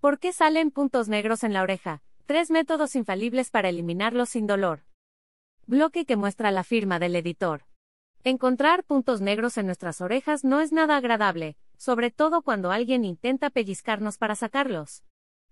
[0.00, 2.02] ¿Por qué salen puntos negros en la oreja?
[2.26, 4.84] Tres métodos infalibles para eliminarlos sin dolor.
[5.66, 7.64] Bloque que muestra la firma del editor.
[8.22, 13.50] Encontrar puntos negros en nuestras orejas no es nada agradable, sobre todo cuando alguien intenta
[13.50, 15.02] pellizcarnos para sacarlos.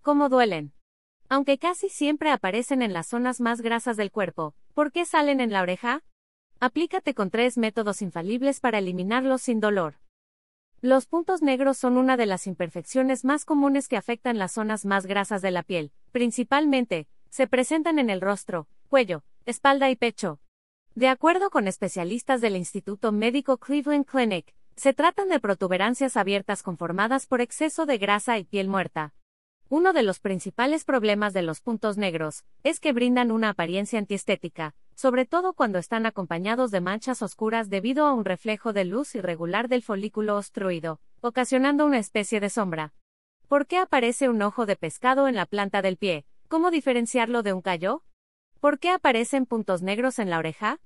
[0.00, 0.72] ¿Cómo duelen?
[1.28, 5.52] Aunque casi siempre aparecen en las zonas más grasas del cuerpo, ¿por qué salen en
[5.52, 6.02] la oreja?
[6.60, 9.96] Aplícate con tres métodos infalibles para eliminarlos sin dolor.
[10.82, 15.04] Los puntos negros son una de las imperfecciones más comunes que afectan las zonas más
[15.04, 15.92] grasas de la piel.
[16.10, 20.40] Principalmente, se presentan en el rostro, cuello, espalda y pecho.
[20.94, 27.26] De acuerdo con especialistas del Instituto Médico Cleveland Clinic, se tratan de protuberancias abiertas conformadas
[27.26, 29.12] por exceso de grasa y piel muerta.
[29.68, 34.74] Uno de los principales problemas de los puntos negros es que brindan una apariencia antiestética,
[35.00, 39.68] sobre todo cuando están acompañados de manchas oscuras debido a un reflejo de luz irregular
[39.68, 42.92] del folículo obstruido, ocasionando una especie de sombra.
[43.48, 46.26] ¿Por qué aparece un ojo de pescado en la planta del pie?
[46.48, 48.04] ¿Cómo diferenciarlo de un callo?
[48.60, 50.80] ¿Por qué aparecen puntos negros en la oreja?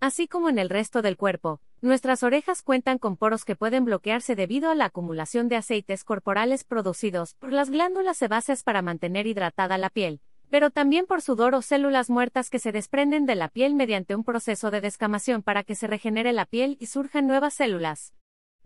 [0.00, 4.34] Así como en el resto del cuerpo, nuestras orejas cuentan con poros que pueden bloquearse
[4.34, 9.78] debido a la acumulación de aceites corporales producidos por las glándulas sebáceas para mantener hidratada
[9.78, 13.74] la piel, pero también por sudor o células muertas que se desprenden de la piel
[13.74, 18.14] mediante un proceso de descamación para que se regenere la piel y surjan nuevas células.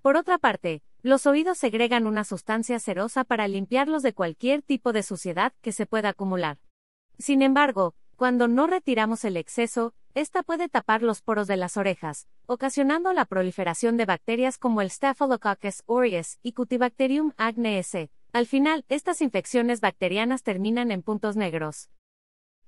[0.00, 5.02] Por otra parte, los oídos segregan una sustancia cerosa para limpiarlos de cualquier tipo de
[5.02, 6.58] suciedad que se pueda acumular.
[7.18, 12.28] Sin embargo, cuando no retiramos el exceso, esta puede tapar los poros de las orejas,
[12.46, 17.96] ocasionando la proliferación de bacterias como el Staphylococcus aureus y Cutibacterium agnes,
[18.32, 21.90] al final, estas infecciones bacterianas terminan en puntos negros.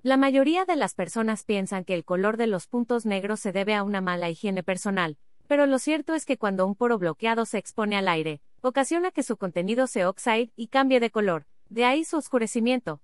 [0.02, 3.74] La mayoría de las personas piensan que el color de los puntos negros se debe
[3.74, 7.56] a una mala higiene personal, pero lo cierto es que cuando un poro bloqueado se
[7.56, 12.04] expone al aire, ocasiona que su contenido se oxide y cambie de color, de ahí
[12.04, 13.00] su oscurecimiento.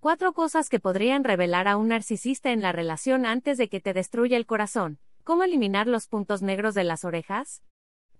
[0.00, 3.92] Cuatro cosas que podrían revelar a un narcisista en la relación antes de que te
[3.92, 4.98] destruya el corazón.
[5.24, 7.62] ¿Cómo eliminar los puntos negros de las orejas?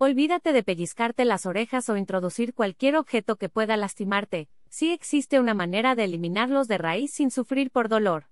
[0.01, 5.55] Olvídate de pellizcarte las orejas o introducir cualquier objeto que pueda lastimarte, sí existe una
[5.55, 8.27] manera de eliminarlos de raíz sin sufrir por dolor.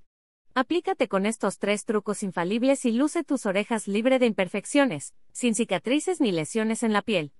[0.54, 6.20] Aplícate con estos tres trucos infalibles y luce tus orejas libre de imperfecciones, sin cicatrices
[6.20, 7.32] ni lesiones en la piel.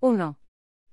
[0.00, 0.40] 1.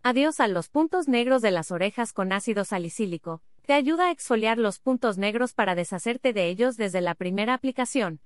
[0.04, 3.42] Adiós a los puntos negros de las orejas con ácido salicílico.
[3.66, 8.22] Te ayuda a exfoliar los puntos negros para deshacerte de ellos desde la primera aplicación.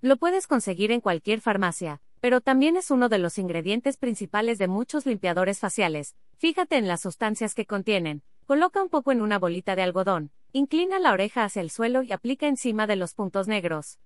[0.00, 4.68] Lo puedes conseguir en cualquier farmacia, pero también es uno de los ingredientes principales de
[4.68, 6.16] muchos limpiadores faciales.
[6.36, 8.22] Fíjate en las sustancias que contienen.
[8.46, 12.12] Coloca un poco en una bolita de algodón, inclina la oreja hacia el suelo y
[12.12, 13.98] aplica encima de los puntos negros.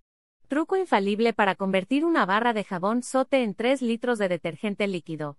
[0.48, 5.38] Truco infalible para convertir una barra de jabón sote en 3 litros de detergente líquido.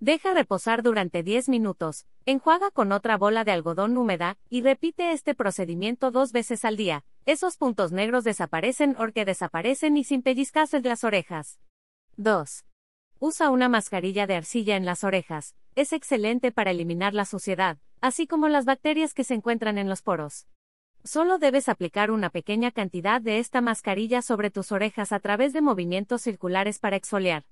[0.00, 5.34] Deja reposar durante 10 minutos, enjuaga con otra bola de algodón húmeda, y repite este
[5.34, 7.04] procedimiento dos veces al día.
[7.24, 11.58] Esos puntos negros desaparecen o que desaparecen y sin pellizcarse las orejas.
[12.18, 12.64] 2.
[13.18, 15.54] Usa una mascarilla de arcilla en las orejas.
[15.74, 20.00] Es excelente para eliminar la suciedad, así como las bacterias que se encuentran en los
[20.00, 20.46] poros.
[21.04, 25.60] Solo debes aplicar una pequeña cantidad de esta mascarilla sobre tus orejas a través de
[25.60, 27.44] movimientos circulares para exfoliar.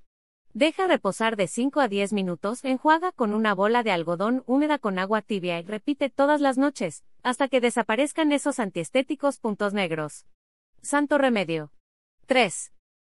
[0.54, 4.98] Deja reposar de 5 a 10 minutos, enjuaga con una bola de algodón húmeda con
[4.98, 10.24] agua tibia y repite todas las noches, hasta que desaparezcan esos antiestéticos puntos negros.
[10.80, 11.70] Santo remedio.
[12.26, 12.73] 3.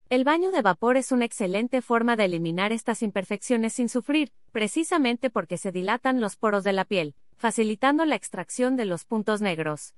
[0.09, 5.29] El baño de vapor es una excelente forma de eliminar estas imperfecciones sin sufrir, precisamente
[5.29, 9.95] porque se dilatan los poros de la piel, facilitando la extracción de los puntos negros.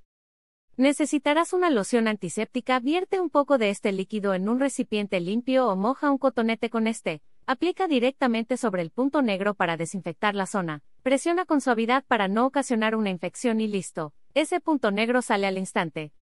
[0.78, 5.76] Necesitarás una loción antiséptica, vierte un poco de este líquido en un recipiente limpio o
[5.76, 7.22] moja un cotonete con este.
[7.46, 10.82] Aplica directamente sobre el punto negro para desinfectar la zona.
[11.04, 14.14] Presiona con suavidad para no ocasionar una infección y listo.
[14.34, 16.14] Ese punto negro sale al instante.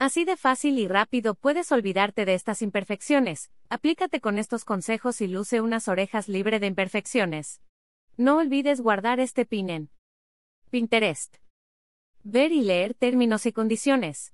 [0.00, 3.50] Así de fácil y rápido puedes olvidarte de estas imperfecciones.
[3.68, 7.60] Aplícate con estos consejos y luce unas orejas libre de imperfecciones.
[8.16, 9.90] No olvides guardar este pin en
[10.70, 11.36] Pinterest.
[12.24, 14.32] Ver y leer términos y condiciones.